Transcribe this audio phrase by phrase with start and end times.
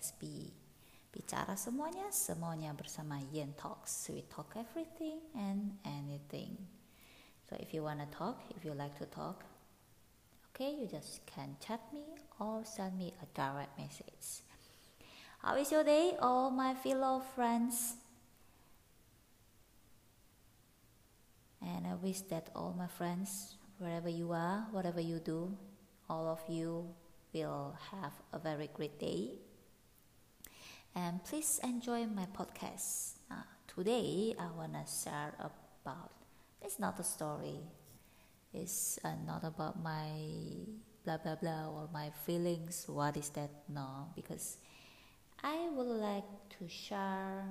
[0.00, 0.48] SB.
[1.12, 4.08] Bicara semuanya, semuanya bersama Yen Talks.
[4.08, 6.56] We talk everything and anything.
[7.44, 9.44] So if you wanna talk, if you like to talk,
[10.50, 12.06] okay, you just can chat me
[12.40, 14.40] or send me a direct message.
[15.42, 18.00] How is your day, all my fellow friends?
[21.60, 25.52] And I wish that all my friends, wherever you are, whatever you do,
[26.08, 26.88] all of you
[27.32, 29.49] will have a very great day.
[30.94, 33.14] And please enjoy my podcast.
[33.30, 36.10] Uh, today, I want to share about
[36.60, 37.60] it's not a story,
[38.52, 40.10] it's uh, not about my
[41.04, 42.84] blah blah blah or my feelings.
[42.88, 43.50] What is that?
[43.68, 44.58] No, because
[45.42, 47.44] I would like to share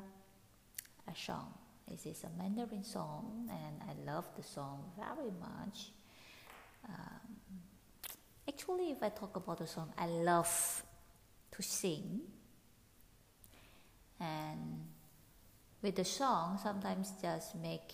[1.07, 1.53] a song.
[1.87, 5.91] This is a Mandarin song, and I love the song very much.
[6.87, 7.62] Um,
[8.48, 10.84] actually, if I talk about the song, I love
[11.51, 12.21] to sing.
[14.20, 14.87] And
[15.81, 17.93] with the song, sometimes just make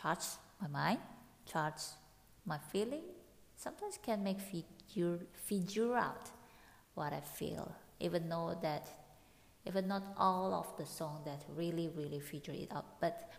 [0.00, 0.24] charge
[0.60, 1.00] my mind,
[1.46, 1.82] charge
[2.46, 3.04] my feeling.
[3.56, 6.30] Sometimes can make figure figure out
[6.94, 8.86] what I feel, even though that
[9.64, 13.30] even not all of the song that really really figure it out, but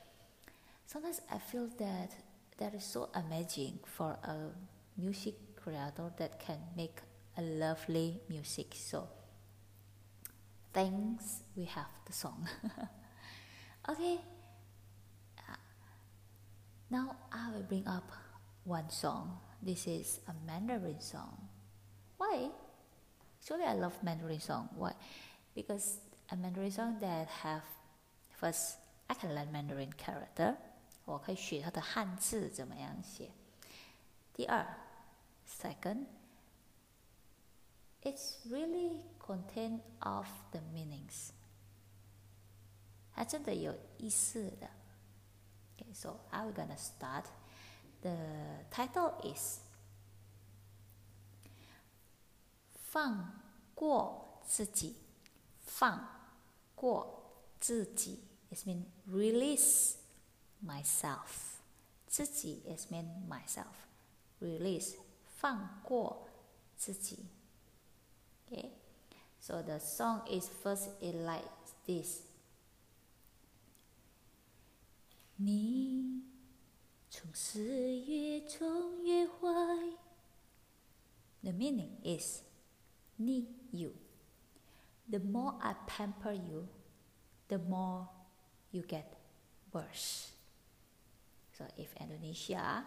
[0.85, 2.15] sometimes I feel that
[2.57, 4.51] that is so amazing for a
[4.97, 6.97] music creator that can make
[7.37, 8.73] a lovely music.
[8.75, 9.07] So
[10.72, 12.48] thanks we have the song.
[13.88, 14.18] okay.
[15.38, 15.56] Uh,
[16.90, 18.10] now I will bring up
[18.64, 19.38] one song.
[19.62, 21.48] This is a Mandarin song.
[22.16, 22.50] Why?
[23.40, 24.68] Actually, I love Mandarin song.
[24.76, 24.92] Why?
[25.54, 25.98] Because
[26.30, 27.62] a Mandarin song that have
[28.30, 28.76] first
[29.08, 30.54] I can learn Mandarin character，
[31.04, 33.30] 我可以学它的汉字怎么样写。
[34.34, 34.64] 第二，
[35.48, 36.04] second,
[38.02, 41.30] it's really contain of the meanings，
[43.12, 44.68] 它真的有意思的。
[45.76, 47.24] Okay, so I'm gonna start.
[48.00, 48.16] The
[48.70, 49.58] title is
[52.90, 53.42] 放
[53.74, 54.96] 过自己，
[55.64, 56.08] 放
[56.74, 59.96] 过自己 is mean release
[60.64, 61.58] myself.
[62.06, 63.74] 自己 is mean myself.
[64.40, 64.94] Release
[65.26, 66.28] 放过
[66.76, 67.26] 自己。
[68.52, 68.70] Okay,
[69.38, 71.44] so the song is first it like
[71.86, 72.22] this.
[75.40, 76.24] 你
[77.08, 77.60] 从四
[78.00, 79.38] 月中越坏。
[81.42, 82.42] The meaning is
[83.16, 83.92] 你 you.
[85.08, 86.68] The more I pamper you,
[87.48, 88.08] the more
[88.72, 89.04] you get
[89.72, 90.32] worse.
[91.56, 92.84] So if Indonesia,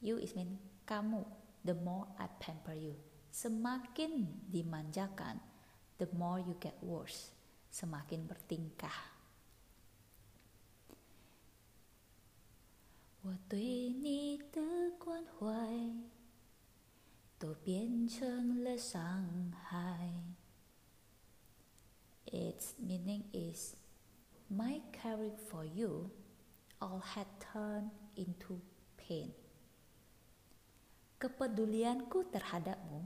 [0.00, 1.24] you is mean kamu.
[1.64, 2.94] The more I pamper you,
[3.32, 5.38] semakin dimanjakan,
[5.98, 7.30] the more you get worse.
[7.68, 9.18] Semakin bertingkah.
[13.22, 14.60] 我对你的
[14.98, 15.92] 关怀
[17.38, 20.12] 都变成了伤害。
[22.26, 23.74] Its meaning is
[24.48, 26.10] my caring for you
[26.80, 28.60] all had turned into
[28.96, 29.34] pain.
[31.18, 33.02] Kepedulianku terhadapmu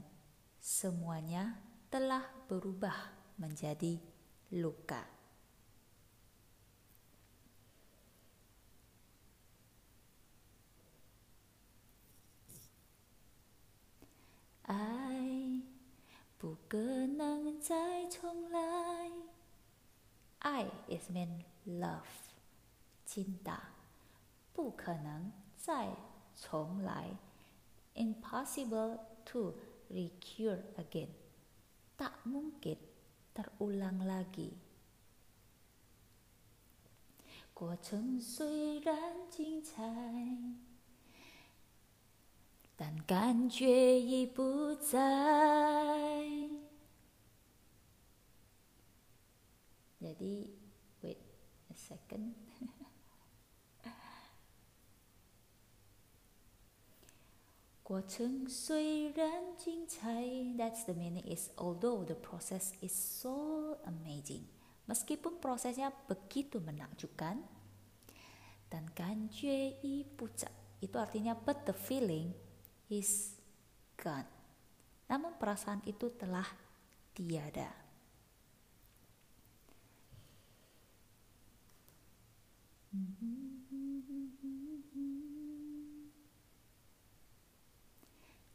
[0.67, 3.99] semuanya telah berubah menjadi
[4.51, 5.05] luka.
[14.65, 15.61] I
[16.37, 19.11] 不可能再重来。
[20.39, 22.07] I is mean love，
[23.05, 23.71] 金打，
[24.53, 25.95] 不可能再
[26.35, 27.17] 重来，
[27.95, 29.53] impossible to
[29.89, 32.77] recur again，tak mungkin
[33.33, 34.55] terulang lagi。
[37.53, 38.95] 过程虽然
[39.29, 40.73] 精彩。
[42.75, 44.99] 但感觉已不在。
[50.01, 50.49] Jadi,
[51.01, 51.17] wait
[51.69, 52.33] a second.
[57.87, 60.23] 过程虽然精彩，
[60.55, 64.47] That's the meaning is although the process is so amazing.
[64.87, 67.43] Meskipun prosesnya begitu menakjubkan,
[68.71, 72.31] dan 感觉已不在，itu artinya but the feeling
[72.87, 73.35] is
[73.99, 74.27] gone.
[75.11, 76.47] Namun perasaan itu telah
[77.11, 77.71] tiada.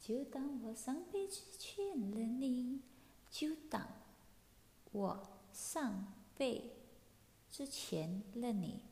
[0.03, 1.43] 就当我上辈之
[7.67, 8.83] 前了你。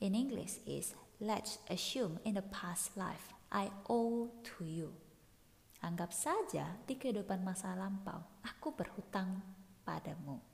[0.00, 4.92] In English is let's assume in the past life I owe to you.
[5.80, 9.42] Anggap saja di kehidupan masa lampau aku berhutang
[9.84, 10.47] padamu.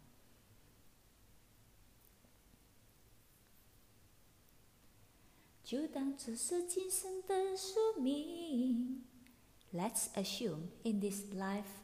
[5.64, 9.04] 就当这是今生的宿命。
[9.72, 11.78] Let's assume in this life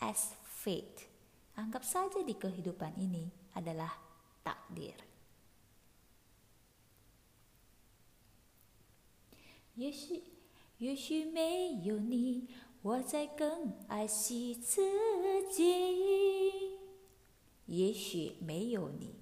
[0.00, 1.06] as fate.
[1.54, 3.92] Anggap saja di kehidupan ini adalah
[4.42, 4.96] takdir.
[9.74, 10.22] 也许，
[10.78, 12.48] 也许没有你，
[12.80, 14.80] 我在更爱惜自
[15.52, 16.78] 己。
[17.66, 19.14] 也许没有你，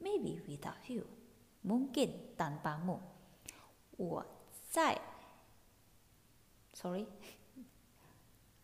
[0.00, 1.06] Maybe without you.
[1.64, 2.98] Mungkin tanpamu.
[3.96, 4.24] 我
[4.70, 5.00] 在，
[6.74, 7.12] sorry，I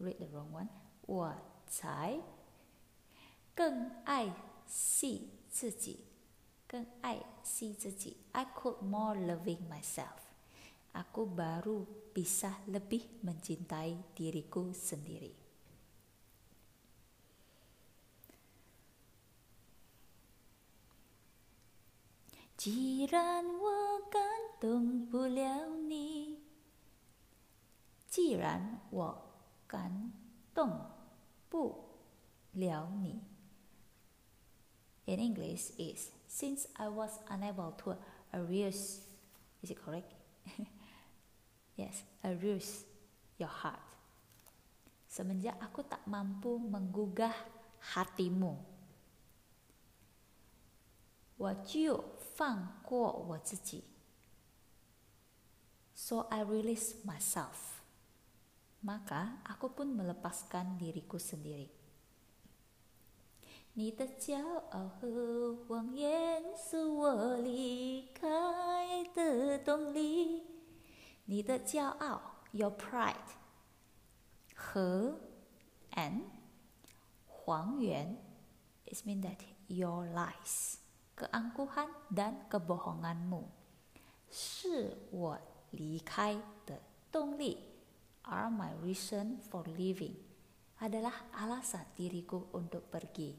[0.00, 0.68] read the wrong one。
[1.06, 1.34] 我
[1.66, 2.20] 才
[3.54, 4.34] 更爱
[4.66, 6.04] 惜自己，
[6.66, 8.16] 更爱惜自己。
[8.32, 11.84] I could more loving myself。Aku baru
[12.16, 15.39] bisa lebih mencintai diriku sendiri。
[22.60, 24.22] 既然我感
[24.58, 26.40] 动不了你，
[28.08, 29.32] 既然我
[29.66, 30.12] 感
[30.54, 30.90] 动
[31.48, 31.84] 不
[32.52, 33.20] 了你。
[35.04, 37.96] In English is since I was unable to
[38.32, 39.02] arouse,
[39.62, 40.14] is it correct?
[41.76, 42.82] yes, arouse
[43.38, 43.84] your heart.
[45.06, 47.32] Semenjak aku tak mampu menggugah
[47.94, 48.56] hatimu,
[51.36, 52.02] 我就
[52.40, 53.84] 放过我自己，
[55.94, 57.80] so I release myself.
[58.82, 61.70] Maka aku pun melepaskan diriku sendiri.
[63.74, 64.40] 你的骄
[64.70, 70.44] 傲和谎言是我离开的动力。
[71.26, 72.22] 你的骄傲，
[72.52, 73.36] your pride，
[74.54, 75.18] 和
[75.92, 76.22] and
[77.26, 78.16] 谎言，
[78.86, 80.78] it means that your lies。
[81.20, 83.48] keangkuhan dan kebohonganmu，
[84.30, 85.38] 是我
[85.70, 87.58] 离开的动力。
[88.22, 90.18] Are my reason for living
[90.78, 93.38] adalah alasan diriku untuk pergi.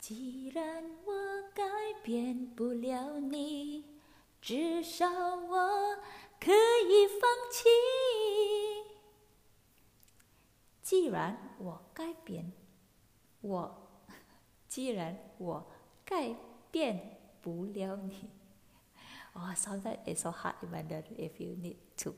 [0.00, 1.12] 既然我
[1.54, 1.62] 改
[2.02, 3.84] 变不了你，
[4.40, 5.96] 至少我
[6.40, 7.68] 可以放弃。
[10.85, 12.53] 既然我改变，
[13.41, 13.75] 我
[14.67, 15.65] 既然我
[16.05, 16.35] 改
[16.69, 18.29] 变不了你
[19.33, 22.13] ，oh sometimes it's so hard to wonder if you need to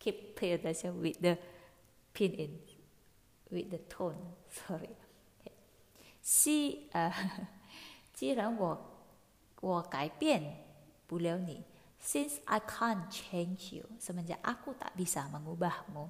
[0.00, 1.38] keep pay attention with the
[2.12, 2.58] pin in
[3.48, 4.16] with the tone.
[4.48, 4.90] Sorry.
[6.20, 7.12] 既呃，
[8.12, 9.06] 既然我
[9.60, 10.66] 我改变
[11.06, 11.62] 不了你
[12.02, 16.08] ，since I can't change you，什么叫 aku tak bisa mengubahmu，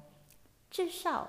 [0.70, 1.29] 至少。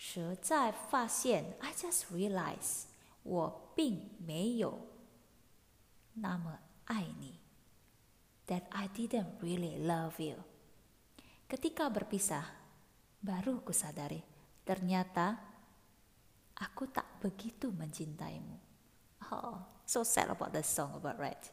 [0.00, 2.84] 实在发现，I just realize
[3.22, 4.80] 我并没有
[6.14, 7.40] 那么爱你。
[8.46, 10.44] That I didn't really love you.
[11.48, 12.46] Ketika berpisah,
[13.18, 14.22] baru ku sadari
[14.62, 15.38] ternyata
[16.54, 18.58] aku tak begitu mencintaimu.
[19.32, 21.50] Oh, so sad about the song about right.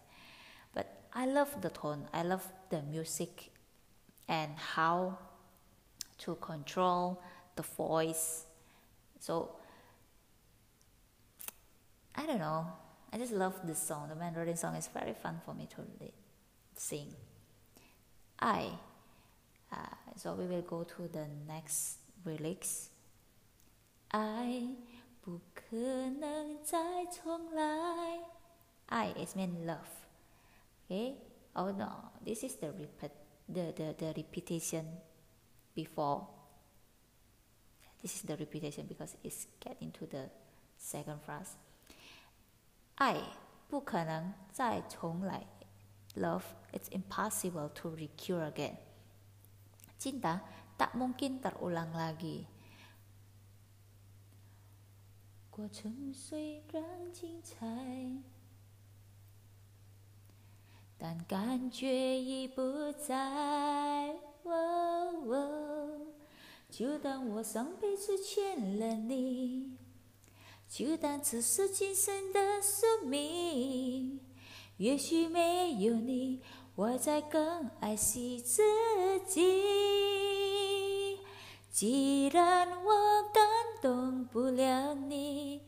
[0.74, 2.05] But I love the tone.
[2.13, 3.50] I love the music
[4.29, 5.17] and how
[6.22, 7.17] to control
[7.58, 8.46] the voice.
[9.20, 9.55] So
[12.15, 12.67] I don't know.
[13.12, 14.10] I just love this song.
[14.10, 15.82] The Mandarin song is very fun for me to
[16.75, 17.13] sing.
[18.39, 18.70] I.
[19.72, 19.77] Uh,
[20.15, 22.89] so we will go to the next lyrics.
[24.12, 24.75] I
[25.22, 28.20] 不可能再重来。
[28.88, 29.88] I is mean love.
[30.86, 31.15] Okay.
[31.55, 33.12] Oh no, this is the repeat
[33.48, 34.86] the the, the repetition
[35.74, 36.27] before
[38.00, 40.31] this is the repetition because it's get into the
[40.78, 41.57] second phrase.
[42.97, 43.21] 爱
[43.69, 45.47] 不可能再重来。
[46.17, 48.76] Love, it's impossible to recur again.
[49.99, 50.40] Cinta
[50.76, 52.47] tak mungkin terulang lagi.
[55.50, 57.67] 过程虽然精彩，
[60.97, 64.14] 但感觉已不在。
[66.78, 69.76] 就当我上辈子欠了你，
[70.68, 74.20] 就当这是今生的宿命。
[74.76, 76.40] 也许没有你，
[76.76, 78.62] 我在更爱惜自
[79.26, 81.18] 己。
[81.68, 83.44] 既然我感
[83.82, 85.62] 动不了你，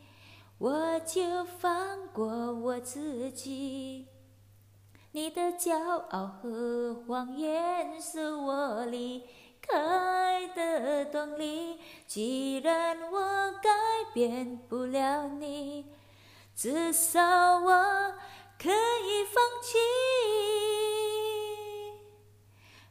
[0.58, 4.06] 我就放过我自己。
[5.10, 9.24] 你的骄傲和谎言是我离
[9.60, 11.78] 开的动力。
[12.06, 13.70] 既然我改
[14.12, 15.86] 变不了你，
[16.54, 17.20] 至少
[17.58, 18.14] 我。
[18.62, 19.78] 可以放弃。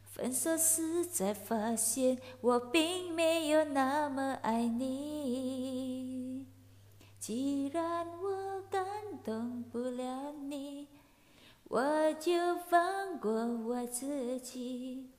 [0.04, 6.48] 分手时才发现，我并没有那么爱你。
[7.20, 8.84] 既然我感
[9.24, 10.88] 动不了你，
[11.66, 12.32] 我就
[12.68, 15.12] 放过我自己。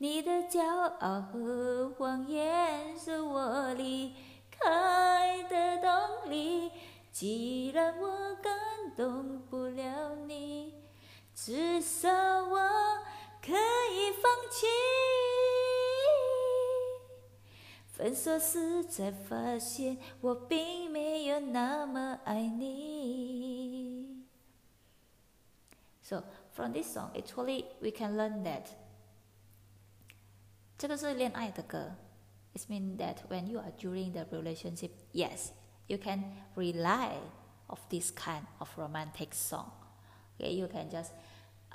[0.00, 4.14] 你的骄傲和谎言是我离
[4.48, 6.70] 开的动力。
[7.10, 8.54] 既然我感
[8.96, 10.72] 动不了你，
[11.34, 12.56] 至少我
[13.42, 14.66] 可以放弃。
[17.88, 24.24] 分手时才发现，我并没有那么爱你。
[26.02, 28.66] So from this song, actually we can learn that
[30.77, 31.95] 这个是恋爱的歌。
[32.53, 35.51] It means that when you are during the relationship, yes,
[35.87, 36.23] you can
[36.55, 37.17] rely
[37.67, 39.71] of this kind of romantic song.
[40.35, 41.13] Okay, you can just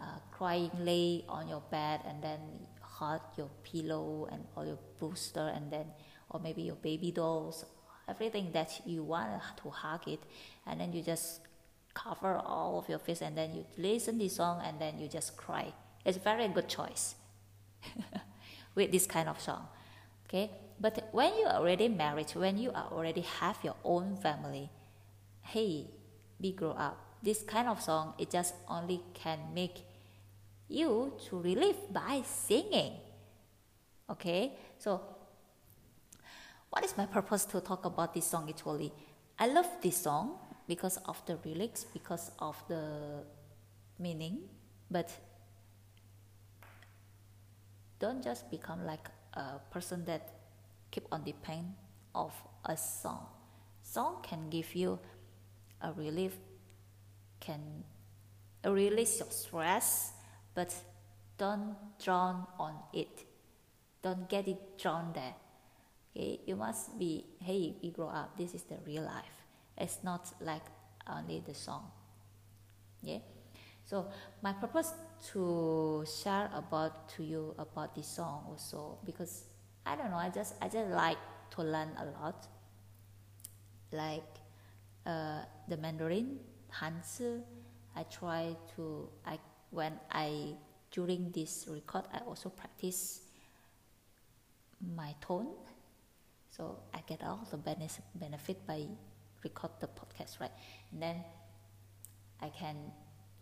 [0.01, 2.39] uh, crying lay on your bed and then
[2.81, 5.87] hug your pillow and or your booster and then
[6.31, 7.65] or maybe your baby dolls,
[8.09, 10.21] everything that you want to hug it,
[10.67, 11.41] and then you just
[11.95, 15.37] cover all of your face and then you listen this song and then you just
[15.37, 15.73] cry.
[16.05, 17.17] It's a very good choice
[18.76, 19.68] with this kind of song.
[20.28, 24.70] Okay, but when you are already married, when you are already have your own family,
[25.42, 25.88] hey,
[26.40, 27.00] be grow up.
[27.22, 29.86] This kind of song, it just only can make
[30.68, 32.94] you to relieve by singing.
[34.10, 35.02] Okay, so
[36.70, 38.92] what is my purpose to talk about this song actually?
[39.40, 43.24] I love this song because of the lyrics, because of the
[44.00, 44.50] meaning,
[44.90, 45.10] but
[48.04, 50.28] don't just become like a person that
[50.92, 51.74] keep on depend
[52.14, 52.34] of
[52.66, 53.28] a song.
[53.82, 55.00] Song can give you
[55.82, 56.34] a relief
[57.40, 57.84] can
[58.66, 60.14] release your stress,
[60.54, 60.74] but
[61.38, 63.26] don't drown on it.
[64.02, 65.36] Don't get it drawn there.
[66.16, 68.38] Okay, you must be hey, we grow up.
[68.38, 69.38] This is the real life.
[69.78, 70.66] It's not like
[71.08, 71.92] only the song.
[73.02, 73.20] Yeah.
[73.86, 74.08] So
[74.42, 74.94] my purpose
[75.32, 79.46] to share about to you about this song also because
[79.86, 80.18] I don't know.
[80.18, 81.18] I just I just like
[81.52, 82.48] to learn a lot.
[83.92, 84.28] Like
[85.06, 86.40] uh, the Mandarin,
[86.72, 87.42] Hanzi.
[87.96, 89.40] I try to I
[89.70, 90.56] when I
[90.92, 93.22] during this record I also practice
[94.82, 95.48] my tone,
[96.50, 98.88] so I get all the benefit by
[99.44, 100.52] record the podcast right,
[100.92, 101.24] and then
[102.42, 102.76] I can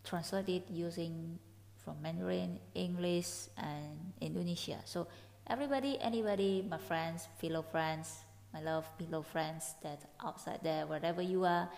[0.04, 1.38] translate it using
[1.84, 4.78] from Mandarin, English, and Indonesia.
[4.84, 5.06] So
[5.46, 11.44] everybody, anybody, my friends, fellow friends, my love fellow friends that outside there wherever you
[11.44, 11.68] are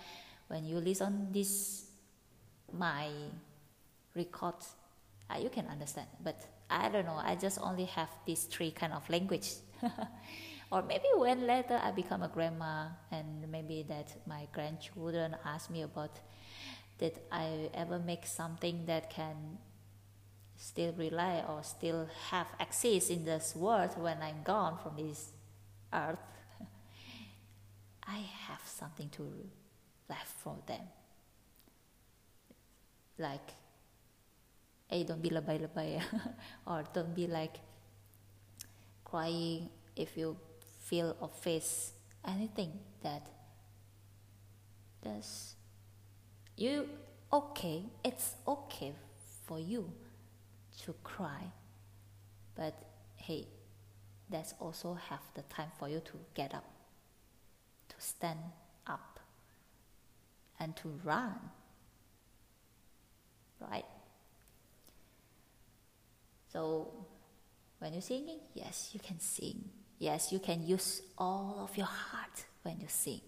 [0.49, 1.87] when you listen this
[2.73, 3.09] my
[4.15, 4.55] record
[5.31, 8.93] uh, you can understand but i don't know i just only have these three kind
[8.93, 9.55] of language
[10.73, 15.83] or maybe when later i become a grandma and maybe that my grandchildren ask me
[15.83, 16.19] about
[16.99, 19.59] did i ever make something that can
[20.57, 25.33] still rely or still have access in this world when i'm gone from this
[25.93, 26.19] earth
[28.07, 28.19] I
[28.49, 29.23] have something to
[30.09, 30.83] left for them.
[33.19, 33.55] Like,
[34.89, 36.03] hey, don't be lebay-lebay,
[36.67, 37.57] or don't be like
[39.05, 40.37] crying if you
[40.81, 41.93] feel or face
[42.27, 43.27] anything that
[45.03, 45.55] does
[46.57, 46.89] you
[47.33, 47.85] okay.
[48.03, 48.93] It's okay
[49.47, 49.93] for you
[50.83, 51.53] to cry,
[52.55, 52.75] but
[53.17, 53.47] hey,
[54.31, 56.65] that's also have the time for you to get up
[57.89, 58.39] to stand
[58.87, 59.21] up
[60.59, 61.39] and to run.
[63.61, 63.85] Right?
[66.49, 67.07] So
[67.85, 69.63] when you're singing yes you can sing
[69.99, 73.21] yes you can use all of your heart when you sing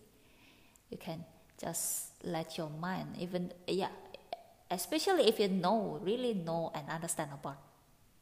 [0.88, 1.22] you can
[1.60, 3.88] just let your mind even yeah
[4.70, 7.58] especially if you know really know and understand about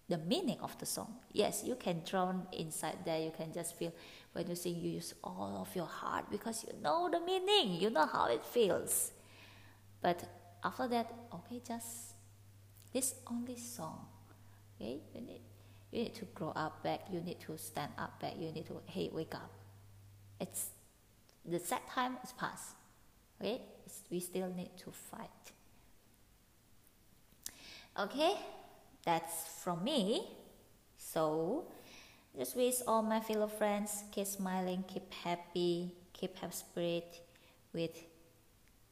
[0.09, 1.15] the meaning of the song.
[1.33, 3.21] Yes you can drown inside there.
[3.21, 3.93] You can just feel
[4.33, 7.81] when you sing you use all of your heart because you know the meaning.
[7.81, 9.13] You know how it feels.
[10.03, 10.25] But
[10.63, 12.15] after that okay just
[12.93, 14.07] this only song.
[14.77, 15.41] Okay you need
[15.91, 17.07] you need to grow up back.
[17.13, 18.35] You need to stand up back.
[18.39, 19.51] You need to hey wake up.
[20.41, 20.69] It's
[21.47, 22.75] the sad time is past
[23.41, 23.61] okay
[24.11, 25.53] we still need to fight
[27.99, 28.35] okay
[29.05, 30.27] that's from me.
[30.97, 31.65] So
[32.37, 37.21] just wish all my fellow friends keep smiling keep happy keep happy spirit
[37.71, 37.95] with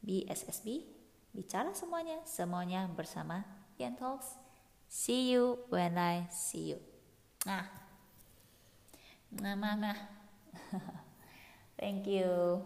[0.05, 0.87] BSSB
[1.33, 3.43] bicara semuanya semuanya bersama
[3.81, 4.37] Yan Talks.
[4.85, 6.79] See you when I see you.
[7.49, 7.65] Nah.
[9.33, 9.97] Nah nah, nah.
[11.81, 12.61] thank you